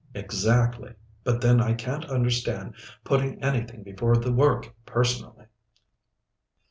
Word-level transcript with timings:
"Exactly. 0.15 0.95
But 1.23 1.41
then 1.41 1.61
I 1.61 1.73
can't 1.75 2.05
understand 2.05 2.73
putting 3.03 3.39
anything 3.43 3.83
before 3.83 4.17
the 4.17 4.31
work, 4.33 4.73
personally." 4.83 5.45